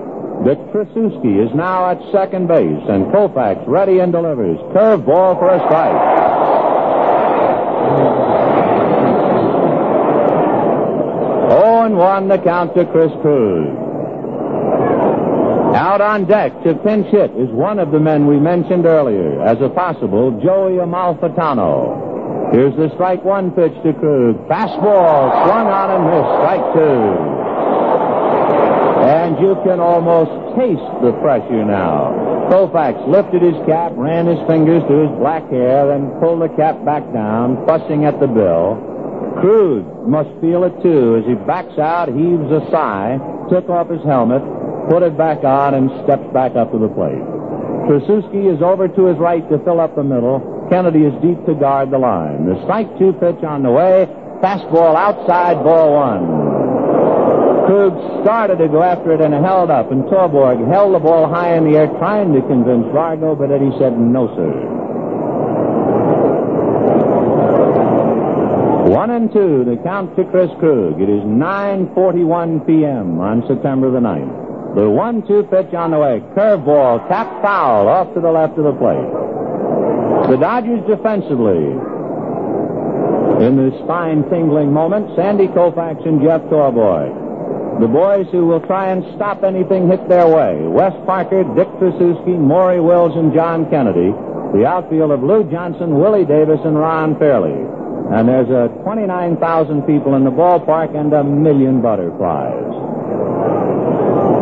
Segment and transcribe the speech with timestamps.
[0.44, 4.58] Dick Tracewski is now at second base, and Koufax ready and delivers.
[4.72, 5.96] Curve ball for a strike.
[11.48, 13.84] Oh, and one the count to Chris Krug.
[15.74, 19.60] Out on deck to pinch hit is one of the men we mentioned earlier as
[19.60, 22.52] a possible Joey Amalfitano.
[22.52, 24.48] Here's the strike one pitch to Krug.
[24.48, 26.32] Fastball swung on and missed.
[26.40, 27.35] Strike two.
[29.40, 32.48] You can almost taste the pressure now.
[32.48, 36.82] Koufax lifted his cap, ran his fingers through his black hair, then pulled the cap
[36.84, 38.80] back down, fussing at the bill.
[39.40, 44.02] Krug must feel it too as he backs out, heaves a sigh, took off his
[44.04, 44.40] helmet,
[44.88, 47.20] put it back on, and steps back up to the plate.
[47.84, 50.40] Tracewski is over to his right to fill up the middle.
[50.70, 52.46] Kennedy is deep to guard the line.
[52.46, 54.08] The strike two pitch on the way.
[54.40, 56.55] Fastball outside, ball one.
[57.66, 61.56] Krug started to go after it and held up, and Torborg held the ball high
[61.56, 64.86] in the air, trying to convince Vargo, but Eddie said, no, sir.
[68.86, 71.00] One and two, the count to Chris Krug.
[71.00, 73.18] It is 9.41 p.m.
[73.18, 74.76] on September the 9th.
[74.76, 76.20] The one-two pitch on the way.
[76.36, 79.10] Curveball, tap foul off to the left of the plate.
[80.30, 81.74] The Dodgers defensively.
[83.44, 87.25] In this spine-tingling moment, Sandy Koufax and Jeff Torborg.
[87.80, 90.66] The boys who will try and stop anything hit their way.
[90.66, 94.14] Wes Parker, Dick Tracewski, Maury Wills, and John Kennedy.
[94.56, 97.52] The outfield of Lou Johnson, Willie Davis, and Ron Fairly.
[98.16, 102.72] And there's a 29,000 people in the ballpark and a million butterflies.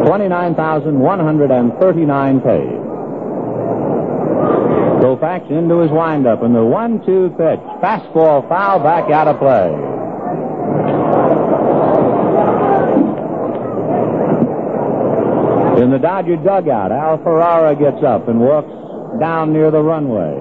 [0.06, 2.78] 29,139 paid.
[5.02, 7.58] Koufax into his windup, and the one-two pitch.
[7.82, 9.74] Fastball foul back out of play.
[15.80, 18.70] In the Dodger dugout, Al Ferrara gets up and walks
[19.18, 20.38] down near the runway.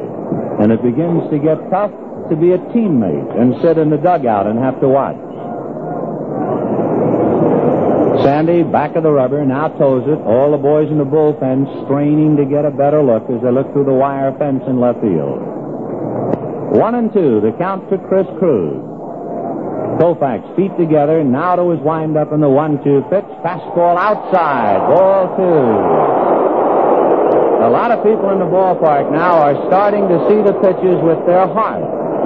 [0.61, 1.91] And it begins to get tough
[2.29, 5.17] to be a teammate and sit in the dugout and have to watch.
[8.23, 10.21] Sandy, back of the rubber, now toes it.
[10.21, 13.73] All the boys in the bullpen straining to get a better look as they look
[13.73, 15.41] through the wire fence in left field.
[16.77, 18.92] One and two, the count to Chris Krug.
[19.99, 23.25] Koufax, feet together, now to his windup in the one-two pitch.
[23.45, 26.03] Fastball outside, ball two.
[27.63, 31.23] A lot of people in the ballpark now are starting to see the pitches with
[31.25, 31.83] their heart.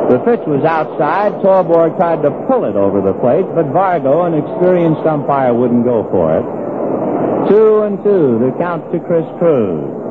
[0.10, 1.34] The pitch was outside.
[1.44, 6.08] Torborg tried to pull it over the plate, but Vargo, an experienced umpire, wouldn't go
[6.10, 6.46] for it.
[7.52, 10.07] Two and two, the count to Chris Krug.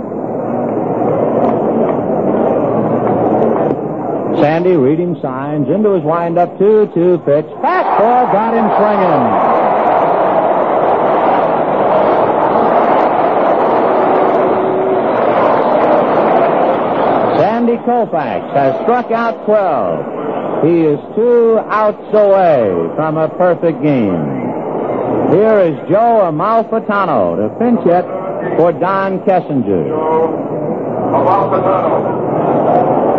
[4.57, 7.45] Sandy reading signs into his windup, two-two pitch.
[7.61, 9.25] Fastball got him swinging.
[17.39, 20.65] Sandy Koufax has struck out 12.
[20.65, 24.25] He is two outs away from a perfect game.
[25.33, 28.07] Here is Joe Amalfitano to pinch hit
[28.57, 29.85] for Don Kessinger.
[31.13, 33.16] Amalfitano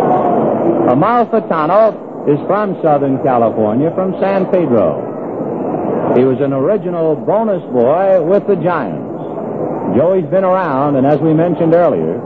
[2.28, 5.00] is from Southern California, from San Pedro.
[6.14, 9.08] He was an original bonus boy with the Giants.
[9.96, 12.20] Joey's been around, and as we mentioned earlier,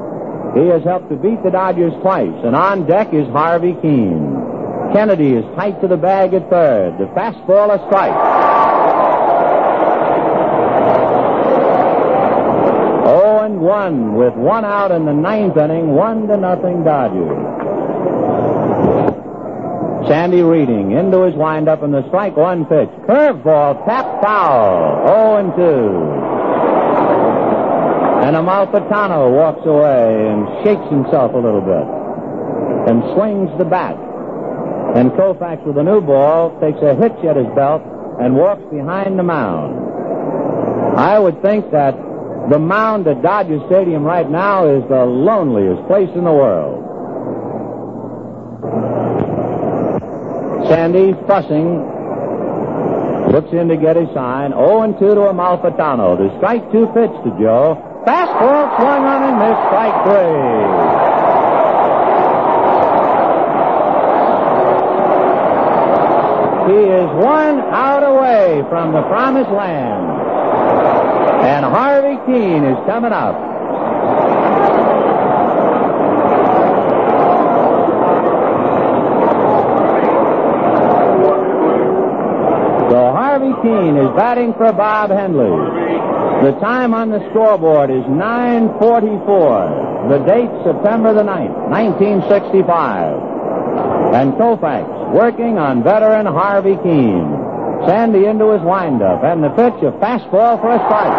[0.54, 4.92] he has helped to beat the Dodgers twice, and on deck is Harvey Kuenn.
[4.92, 6.98] Kennedy is tight to the bag at third.
[6.98, 8.12] The fastball a strike.
[13.06, 17.51] Oh and one with one out in the ninth inning, one to nothing Dodgers.
[20.08, 22.88] Sandy Reading into his windup in the strike one pitch.
[23.08, 25.02] Curveball, tap foul.
[25.06, 26.22] Oh and two.
[28.26, 32.02] And Amalfitano walks away and shakes himself a little bit
[32.88, 33.96] and swings the bat.
[34.96, 37.82] And Koufax with a new ball takes a hitch at his belt
[38.20, 39.78] and walks behind the mound.
[40.98, 41.96] I would think that
[42.50, 46.91] the mound at Dodger Stadium right now is the loneliest place in the world.
[50.72, 51.84] Sandy fussing
[53.30, 54.52] Looks in to get his sign.
[54.52, 56.16] 0 2 to Amalfitano.
[56.16, 57.80] The strike two pitch to Joe.
[58.06, 59.62] Fastball swung on and missed.
[59.68, 60.92] Strike three.
[66.68, 70.04] He is one out away from the promised land.
[71.46, 73.52] And Harvey Kuenn is coming up.
[82.92, 83.10] So
[83.62, 85.52] Kuenn is batting for Bob Hendley.
[86.42, 90.08] The time on the scoreboard is 9.44.
[90.10, 93.22] The date, September the 9th, 1965.
[94.14, 97.38] And Koufax working on veteran Harvey Kuenn.
[97.86, 101.18] Sandy into his windup, and the pitch, a fastball for a strike.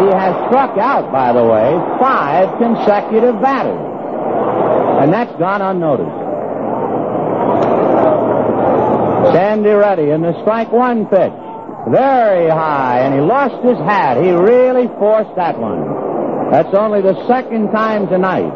[0.00, 3.80] He has struck out, by the way, five consecutive batters.
[5.02, 6.27] And that's gone unnoticed.
[9.32, 11.32] Sandy ready in the strike one pitch.
[11.90, 14.16] Very high, and he lost his hat.
[14.22, 16.50] He really forced that one.
[16.50, 18.50] That's only the second time tonight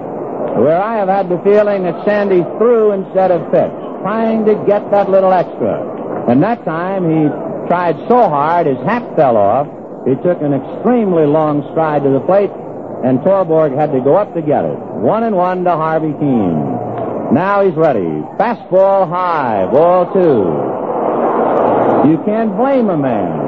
[0.58, 4.90] where I have had the feeling that Sandy threw instead of pitched, trying to get
[4.90, 6.28] that little extra.
[6.28, 7.28] And that time he
[7.68, 9.66] tried so hard his hat fell off.
[10.06, 12.50] He took an extremely long stride to the plate,
[13.04, 14.76] and Torborg had to go up to get it.
[15.00, 16.91] One and one to Harvey Kuenn.
[17.32, 18.04] Now he's ready.
[18.36, 20.44] Fastball high, ball two.
[22.10, 23.40] You can't blame a man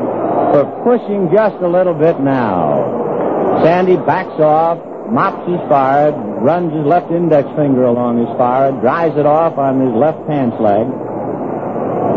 [0.53, 3.61] for pushing just a little bit now.
[3.63, 4.79] Sandy backs off,
[5.13, 9.85] mops his forehead, runs his left index finger along his forehead, dries it off on
[9.85, 10.89] his left pants leg.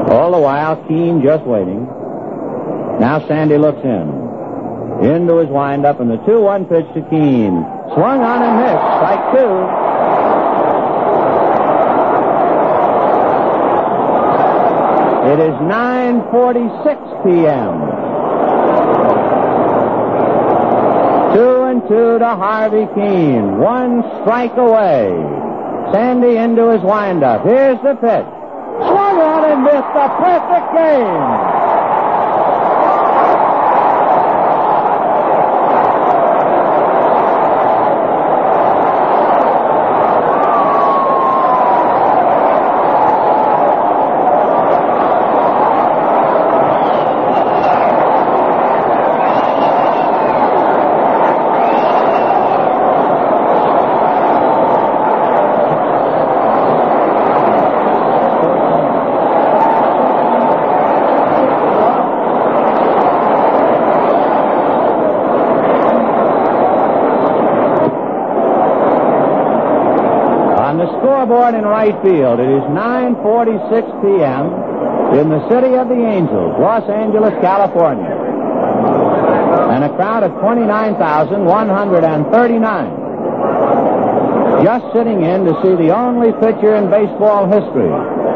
[0.07, 1.83] All the while, Kuenn just waiting.
[3.01, 4.07] Now Sandy looks in.
[5.03, 7.59] Into his windup, and the 2-1 pitch to Kuenn.
[7.93, 8.87] Swung on and missed.
[9.03, 9.86] Strike two.
[15.27, 17.75] It is 9.46 p.m.
[21.35, 23.57] two and two to Harvey Kuenn.
[23.57, 25.11] One strike away.
[25.91, 27.43] Sandy into his windup.
[27.43, 28.25] Here's the pitch.
[28.87, 31.56] Swung on and missed a perfect game.
[70.99, 72.39] Scoreboard in right field.
[72.39, 74.53] It is 9.46 p.m.
[75.19, 78.15] in the city of the Angels, Los Angeles, California.
[79.73, 83.07] And a crowd of 29,139
[84.63, 87.89] just sitting in to see the only pitcher in baseball history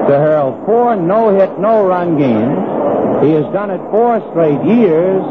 [0.08, 3.26] to hurl four no-hit, no-run games.
[3.26, 5.24] He has done it four straight years,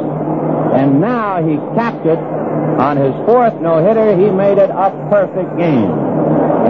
[0.74, 4.16] and now he capped it on his fourth no-hitter.
[4.16, 6.09] He made it a perfect game.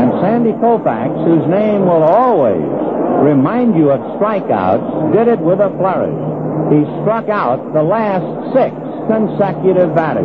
[0.01, 2.65] And Sandy Koufax, whose name will always
[3.21, 6.17] remind you of strikeouts, did it with a flourish.
[6.73, 8.25] He struck out the last
[8.57, 8.73] six
[9.13, 10.25] consecutive batters.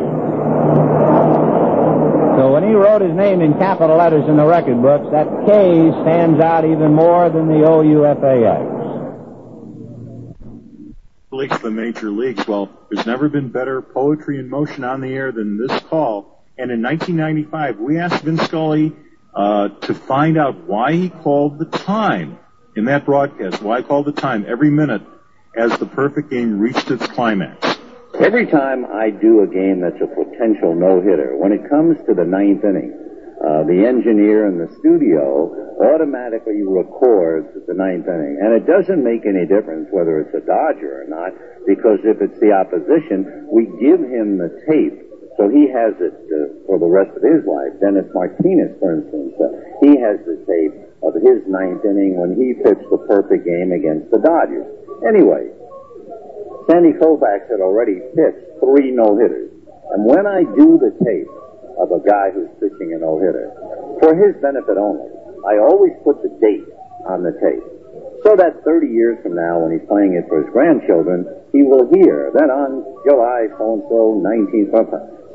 [2.39, 5.91] So when he wrote his name in capital letters in the record books, that K
[6.03, 8.63] stands out even more than the O-U-F-A-X.
[11.31, 12.47] Leaks the major leagues.
[12.47, 16.45] Well, there's never been better poetry in motion on the air than this call.
[16.57, 18.93] And in 1995, we asked Vin Scully
[19.35, 22.37] to find out why he called the time
[22.75, 25.01] in that broadcast, why he called the time every minute
[25.55, 27.77] as the perfect game reached its climax.
[28.19, 32.23] Every time I do a game that's a potential no-hitter, when it comes to the
[32.23, 32.95] ninth inning,
[33.43, 35.51] uh, the engineer in the studio
[35.83, 38.39] automatically records the ninth inning.
[38.39, 41.35] And it doesn't make any difference whether it's a Dodger or not,
[41.67, 45.04] because if it's the opposition, we give him the tape
[45.37, 47.75] so he has it uh, for the rest of his life.
[47.83, 49.51] Dennis Martinez, for instance, uh,
[49.83, 54.07] he has the tape of his ninth inning when he pitched the perfect game against
[54.15, 54.63] the Dodgers.
[55.03, 55.51] Anyway,
[56.71, 59.51] Sandy Koufax had already pitched three no-hitters.
[59.91, 61.29] And when I do the tape
[61.77, 63.51] of a guy who's pitching a no-hitter,
[64.01, 65.11] for his benefit only,
[65.45, 66.65] I always put the date
[67.05, 67.61] on the tape.
[68.25, 71.85] So that 30 years from now, when he's playing it for his grandchildren, he will
[71.93, 74.73] hear that on July so-and-so, 19th,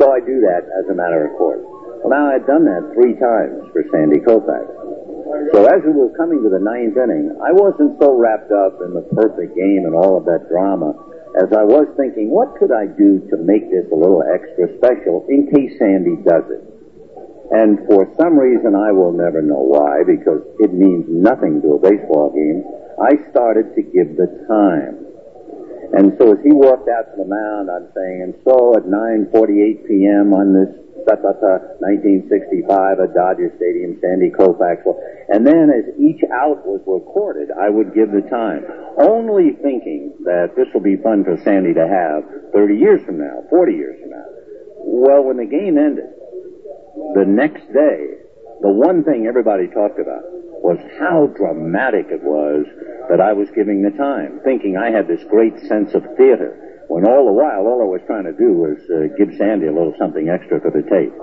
[0.01, 1.61] so I do that as a matter of course.
[2.01, 4.65] Well, now I've done that three times for Sandy Koufax.
[5.53, 8.97] So as we were coming to the ninth inning, I wasn't so wrapped up in
[8.97, 10.97] the perfect game and all of that drama
[11.39, 15.23] as I was thinking, what could I do to make this a little extra special
[15.31, 16.63] in case Sandy does it?
[17.55, 21.83] And for some reason, I will never know why, because it means nothing to a
[21.83, 22.67] baseball game,
[22.99, 25.07] I started to give the time.
[25.93, 29.91] And so as he walked out to the mound, I'm saying, and so at 9.48
[29.91, 30.31] p.m.
[30.31, 30.71] on this
[31.07, 34.87] da, da, da, 1965 at Dodger Stadium, Sandy Koufax.
[35.29, 38.63] And then as each out was recorded, I would give the time,
[39.03, 43.43] only thinking that this will be fun for Sandy to have 30 years from now,
[43.51, 44.29] 40 years from now.
[44.87, 46.07] Well, when the game ended,
[47.15, 48.23] the next day,
[48.61, 50.23] the one thing everybody talked about
[50.61, 52.67] was how dramatic it was
[53.09, 57.07] that I was giving the time, thinking I had this great sense of theater, when
[57.07, 59.95] all the while, all I was trying to do was uh, give Sandy a little
[59.99, 61.15] something extra for the tape.